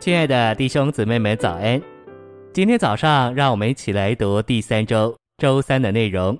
[0.00, 1.78] 亲爱的弟兄姊妹们，早安！
[2.54, 6.38] 今天早上，让我们一起来读第三周周三的内容。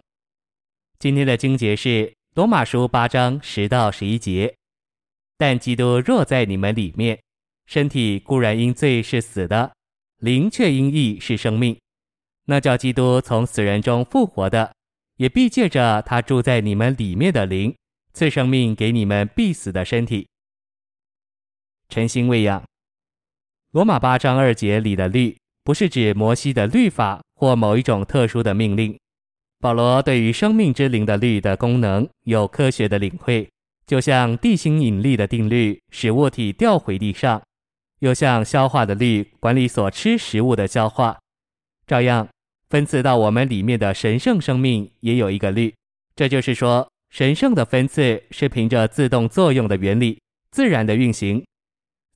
[0.99, 4.55] 今天的经节是罗马书八章十到十一节。
[5.37, 7.21] 但基督若在你们里面，
[7.67, 9.71] 身体固然因罪是死的，
[10.21, 11.79] 灵却因义是生命。
[12.47, 14.73] 那叫基督从死人中复活的，
[15.17, 17.77] 也必借着他住在你们里面的灵，
[18.15, 20.27] 赐生命给你们必死的身体。
[21.91, 22.70] 晨星喂养。
[23.73, 28.99] 罗马八章二节里的律，不是指摩西的律法或某一种特殊的命令。
[29.61, 33.49] 保罗对于生命之灵的律的功能有科学的领会，
[33.87, 37.41] 就像地心引力的定律使物体掉回地上，
[38.01, 41.17] 又像消化的律管理所吃食物的消化。
[41.87, 42.27] 照样
[42.71, 45.73] 分赐到我们里面的神圣生命也有一个律，
[46.17, 51.45] 这就是说，神圣的分赐是凭着自动作用的原理，自然的运行，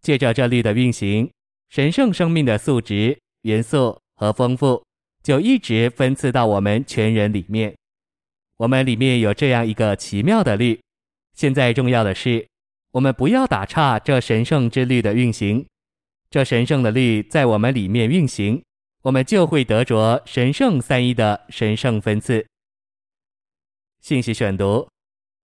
[0.03, 1.31] 借着这律的运行。
[1.75, 4.81] 神圣生命的素质、元素和丰富，
[5.25, 7.75] 就一直分赐到我们全人里面。
[8.59, 10.81] 我们里面有这样一个奇妙的律。
[11.35, 12.47] 现在重要的是，
[12.93, 15.67] 我们不要打岔这神圣之律的运行。
[16.31, 18.63] 这神圣的律在我们里面运行，
[19.03, 22.47] 我们就会得着神圣三一的神圣分赐。
[24.01, 24.89] 信息选读：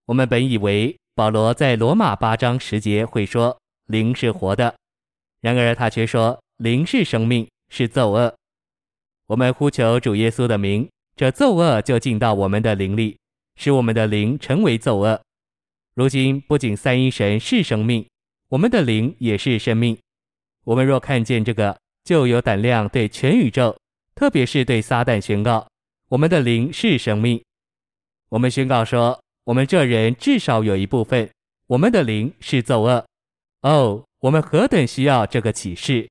[0.06, 4.76] 我们本以为保罗在罗马八章十节会说灵是活的。
[5.40, 8.34] 然而他却说：“灵是生命，是奏恶。”
[9.28, 13.16] 我们呼求主耶稣的名，这奏恶就进到我们的灵里，
[13.56, 15.20] 使我们的灵成为奏恶。
[15.94, 18.06] 如今不仅三一神是生命，
[18.48, 19.96] 我们的灵也是生命。
[20.64, 23.76] 我们若看见这个，就有胆量对全宇宙，
[24.14, 25.66] 特别是对撒旦宣告：
[26.08, 27.42] 我们的灵是生命。
[28.28, 31.30] 我们宣告说，我们这人至少有一部分，
[31.66, 33.06] 我们的灵是奏恶。
[33.62, 34.04] 哦。
[34.20, 36.10] 我们何等需要这个启示！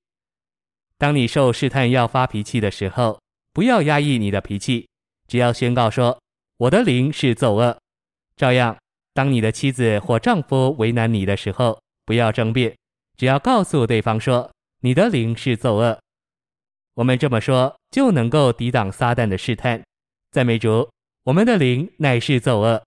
[0.98, 3.22] 当你受试探要发脾气的时候，
[3.54, 4.90] 不要压抑你的脾气，
[5.28, 6.20] 只要宣告说
[6.58, 7.80] ：“我的灵是奏恶。”
[8.36, 8.76] 照样，
[9.14, 12.76] 当你的妻子或丈夫为难你的时候，不要争辩，
[13.16, 16.00] 只要告诉对方说：“你的灵是奏恶。”
[16.96, 19.84] 我们这么说，就能够抵挡撒旦的试探。
[20.32, 20.90] 赞美主，
[21.26, 22.84] 我们的灵乃是奏恶。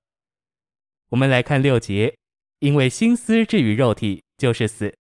[1.11, 2.12] 我们来看六节，
[2.59, 4.93] 因为心思置于肉体，就是死。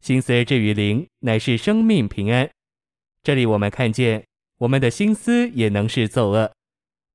[0.00, 2.48] 心思置于灵，乃是生命平安。
[3.22, 4.24] 这里我们看见，
[4.58, 6.52] 我们的心思也能是作恶。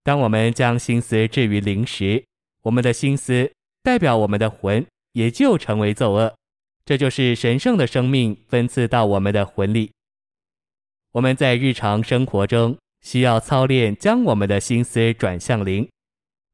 [0.04, 2.24] 当我们将心思置于灵时，
[2.64, 3.52] 我们的心思
[3.84, 6.36] 代表我们的魂，也就成为作恶。
[6.84, 9.92] 这就是神圣的生命分赐到我们的魂里。
[11.12, 15.88] 我们在日常生活中需要操练，将我们的心思转向灵。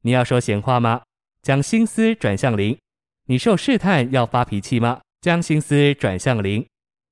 [0.02, 1.02] 你要说闲话吗？
[1.42, 2.76] 将心思转向灵。
[3.24, 5.00] 你受试探要发脾气吗？
[5.20, 6.64] 将心思转向灵，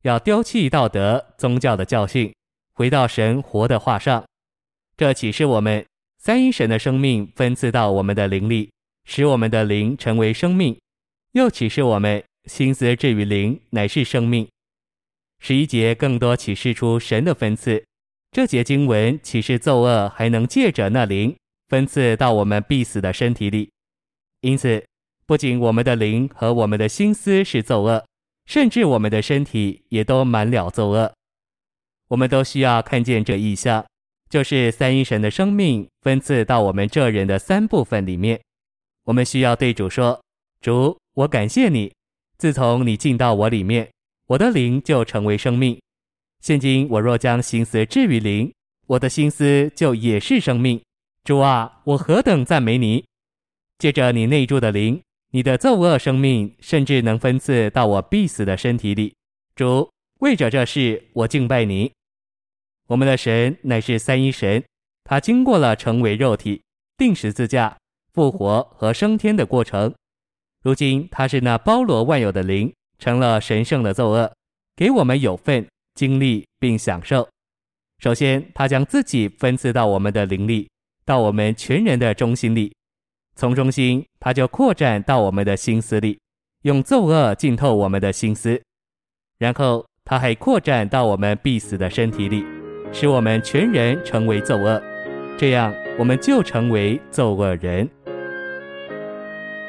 [0.03, 2.33] 要丢弃道德宗教的教训，
[2.75, 4.25] 回到神活的话上。
[4.97, 5.85] 这启示我们
[6.19, 8.71] 三一神的生命分赐到我们的灵里，
[9.05, 10.75] 使我们的灵成为生命；
[11.33, 14.49] 又启示我们心思置于灵，乃是生命。
[15.41, 17.85] 十一节更多启示出神的分赐。
[18.31, 21.37] 这节经文启示奏恶还能借着那灵
[21.69, 23.71] 分赐到我们必死的身体里，
[24.43, 24.85] 因此。
[25.27, 28.05] 不仅我们的灵和我们的心思是作恶，
[28.47, 31.13] 甚至我们的身体也都满了作恶。
[32.07, 33.85] 我们都需要看见这异象，
[34.31, 38.41] 就是三一神的生命分赐到我们这人的三部分里面。
[39.03, 40.23] 我们需要对主说
[40.63, 41.93] ：“主，我感谢你，
[42.39, 43.91] 自从你进到我里面，
[44.29, 45.77] 我的灵就成为生命。
[46.41, 48.53] 现今我若将心思置于灵，
[48.87, 50.81] 我的心思就也是生命。
[51.25, 53.05] 主啊，我何等赞美你！
[53.79, 55.03] 借着你内住的灵。”
[55.37, 59.15] 你的奏恶生命甚至能分赐到我必死的身体里，
[59.55, 61.93] 主，为着这事，我敬拜你。
[62.87, 64.65] 我们的神乃是三一神，
[65.05, 66.63] 他经过了成为肉体、
[66.97, 67.77] 钉十字架、
[68.15, 69.95] 复活和升天的过程。
[70.65, 74.33] 如今他是那包罗万有的灵，成了神圣的奏恶，
[74.75, 77.29] 给我们有份经历并享受。
[77.99, 80.71] 首先，他将自己分赐到我们的灵里，
[81.05, 82.73] 到我们全人的中心里。
[83.37, 86.19] 从中心，它就扩展到我们的心思里，
[86.63, 88.63] 用奏恶浸透我们的心思，
[89.39, 92.47] 然后它还扩展到我们必死的身体里，
[92.93, 94.83] 使我们全人成为奏恶，
[95.37, 97.87] 这样我们就成为奏恶人。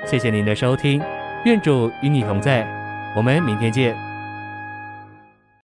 [0.05, 1.01] 谢谢您的收听，
[1.43, 2.65] 愿主与你同在，
[3.17, 4.06] 我们明天见。